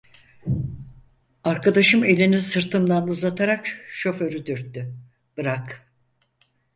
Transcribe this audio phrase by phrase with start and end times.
[1.43, 4.95] Arkadaşım elini sırtımdan uzatarak şoförü dürttü:
[5.37, 5.91] "Bırak…"